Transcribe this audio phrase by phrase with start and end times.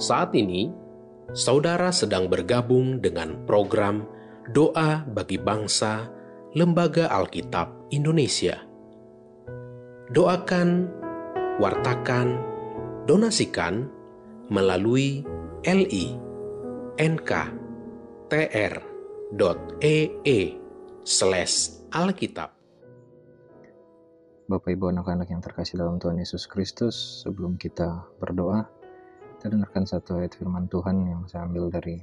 [0.00, 0.72] Saat ini,
[1.36, 4.08] saudara sedang bergabung dengan program
[4.48, 6.08] Doa bagi Bangsa
[6.56, 8.64] Lembaga Alkitab Indonesia.
[10.08, 10.88] Doakan,
[11.60, 12.40] wartakan,
[13.04, 13.92] donasikan
[14.48, 15.20] melalui
[15.68, 16.16] li
[16.96, 17.30] nk
[18.32, 20.40] tr.ee
[21.04, 21.54] slash
[21.92, 22.48] alkitab.
[24.48, 28.79] Bapak Ibu anak-anak yang terkasih dalam Tuhan Yesus Kristus, sebelum kita berdoa,
[29.40, 31.96] kita dengarkan satu ayat firman Tuhan yang saya ambil dari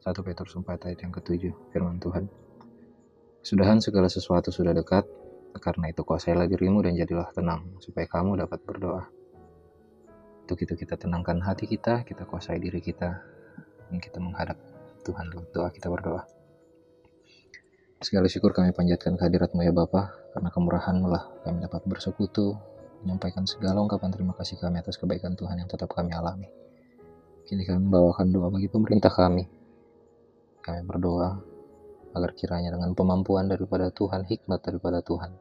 [0.00, 2.24] 1 Petrus 4 ayat yang ketujuh, firman Tuhan.
[3.44, 5.04] Sudahan segala sesuatu sudah dekat,
[5.60, 9.04] karena itu kuasailah dirimu dan jadilah tenang, supaya kamu dapat berdoa.
[10.48, 13.20] Untuk itu kita tenangkan hati kita, kita kuasai diri kita,
[13.92, 14.56] dan kita menghadap
[15.04, 16.24] Tuhan dalam doa kita berdoa.
[18.00, 22.56] Segala syukur kami panjatkan kehadiratmu ya Bapa, karena kemurahanmu lah kami dapat bersekutu,
[23.04, 26.48] menyampaikan segala ungkapan terima kasih kami atas kebaikan Tuhan yang tetap kami alami.
[27.48, 29.48] Kini kami membawakan doa bagi pemerintah kami.
[30.60, 31.32] Kami berdoa
[32.12, 35.32] agar kiranya dengan pemampuan daripada Tuhan, hikmat daripada Tuhan,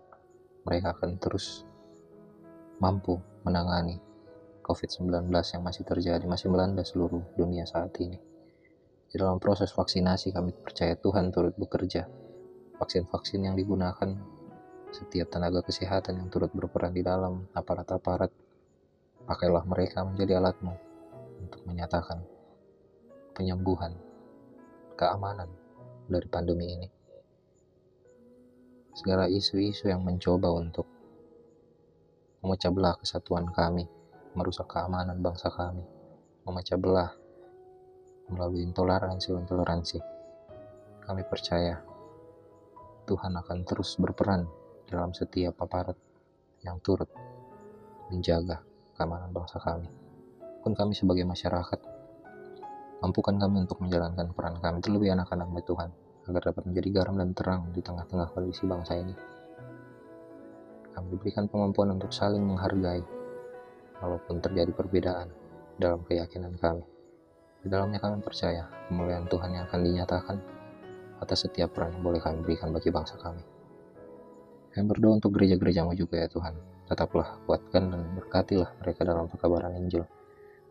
[0.64, 1.68] mereka akan terus
[2.80, 4.00] mampu menangani
[4.64, 8.16] COVID-19 yang masih terjadi, masih melanda seluruh dunia saat ini.
[9.12, 12.08] Di dalam proses vaksinasi kami percaya Tuhan turut bekerja.
[12.80, 14.16] Vaksin-vaksin yang digunakan,
[14.96, 18.32] setiap tenaga kesehatan yang turut berperan di dalam aparat-aparat,
[19.28, 20.87] pakailah mereka menjadi alatmu
[21.48, 22.20] untuk menyatakan
[23.32, 23.96] penyembuhan,
[25.00, 25.48] keamanan
[26.12, 26.88] dari pandemi ini.
[28.92, 30.84] Segala isu-isu yang mencoba untuk
[32.44, 33.88] memecah belah kesatuan kami,
[34.36, 35.88] merusak keamanan bangsa kami,
[36.44, 37.16] memecah belah
[38.28, 40.00] melalui intoleransi-intoleransi.
[41.00, 41.80] Kami percaya
[43.08, 44.44] Tuhan akan terus berperan
[44.92, 45.96] dalam setiap aparat
[46.68, 47.08] yang turut
[48.12, 48.60] menjaga
[49.00, 50.07] keamanan bangsa kami.
[50.68, 51.80] Pun kami sebagai masyarakat,
[53.00, 55.96] mampukan kami untuk menjalankan peran kami, terlebih anak-anak Tuhan,
[56.28, 59.16] agar dapat menjadi garam dan terang di tengah-tengah kondisi bangsa ini.
[60.92, 63.00] Kami diberikan kemampuan untuk saling menghargai,
[64.04, 65.32] walaupun terjadi perbedaan
[65.80, 66.84] dalam keyakinan kami.
[67.64, 70.38] Di dalamnya kami percaya kemuliaan Tuhan yang akan dinyatakan
[71.24, 73.40] atas setiap peran yang boleh kami berikan bagi bangsa kami.
[74.76, 76.60] Kami berdoa untuk gereja-gerejamu juga ya Tuhan.
[76.92, 80.04] Tetaplah kuatkan dan berkatilah mereka dalam pekabaran Injil.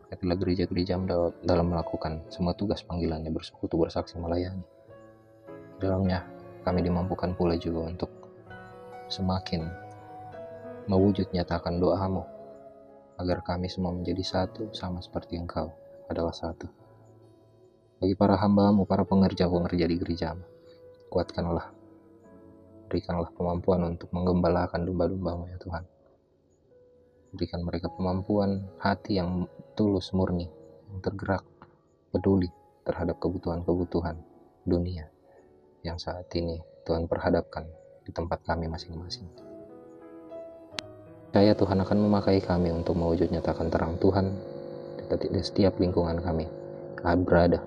[0.06, 0.94] Berkatilah gereja-gereja
[1.42, 4.62] dalam melakukan semua tugas panggilannya bersekutu bersaksi melayani.
[5.82, 6.22] Dalamnya
[6.62, 8.10] kami dimampukan pula juga untuk
[9.10, 9.66] semakin
[10.86, 12.22] mewujud nyatakan doamu
[13.18, 15.74] agar kami semua menjadi satu sama seperti engkau
[16.06, 16.86] adalah satu
[17.96, 20.44] bagi para hambamu, para pengerja-pengerja di gerejamu.
[21.08, 21.72] Kuatkanlah,
[22.92, 25.84] berikanlah kemampuan untuk menggembalakan domba-dombamu ya Tuhan.
[27.36, 29.44] Berikan mereka kemampuan hati yang
[29.76, 30.48] tulus murni,
[30.88, 31.44] yang tergerak,
[32.08, 32.48] peduli
[32.88, 34.16] terhadap kebutuhan-kebutuhan
[34.64, 35.04] dunia
[35.84, 37.68] yang saat ini Tuhan perhadapkan
[38.08, 39.28] di tempat kami masing-masing.
[41.36, 44.32] Saya Tuhan akan memakai kami untuk mewujud nyatakan terang Tuhan
[45.06, 46.48] di setiap lingkungan kami
[47.04, 47.60] berada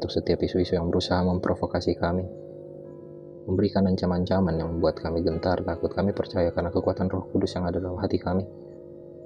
[0.00, 2.26] untuk setiap isu-isu yang berusaha memprovokasi kami,
[3.46, 7.82] memberikan ancaman-ancaman yang membuat kami gentar, takut kami percaya karena kekuatan roh kudus yang ada
[7.82, 8.46] dalam hati kami.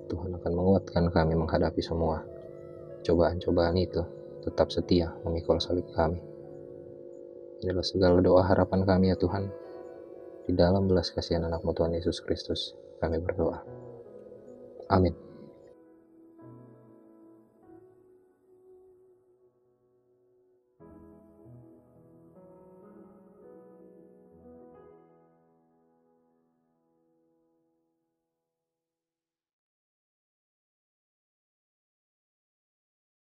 [0.06, 2.22] Tuhan akan menguatkan kami menghadapi semua
[3.06, 4.02] cobaan-cobaan itu,
[4.42, 6.18] tetap setia memikul salib kami.
[7.62, 9.46] Inilah segala doa harapan kami ya Tuhan.
[10.46, 13.62] Di dalam belas kasihan anakmu Tuhan Yesus Kristus, kami berdoa.
[14.90, 15.25] Amin.